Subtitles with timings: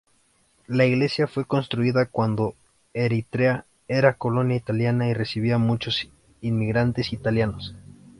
[0.65, 2.55] La iglesia fue construida cuando
[2.91, 6.09] Eritrea era colonia italiana y recibía muchos
[6.41, 7.75] inmigrantes italianos.